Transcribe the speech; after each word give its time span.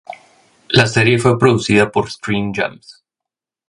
La 0.69 0.87
serie 0.87 1.19
fue 1.19 1.37
producida 1.37 1.91
por 1.91 2.09
Screen 2.09 2.51
Gems. 2.55 3.03